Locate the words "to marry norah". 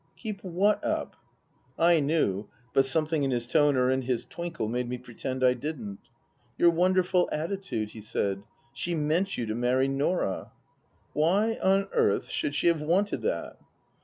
9.45-10.53